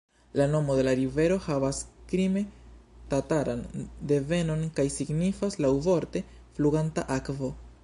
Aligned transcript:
La 0.33 0.47
nomo 0.51 0.75
de 0.77 0.83
la 0.85 0.93
rivero 0.99 1.35
havas 1.47 1.81
krime-tataran 2.13 3.61
devenon 4.13 4.65
kaj 4.79 4.87
signifas 4.97 5.61
laŭvorte 5.67 6.27
"fluganta 6.57 7.09
akvo". 7.21 7.55